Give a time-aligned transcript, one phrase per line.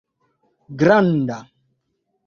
[0.79, 1.39] granda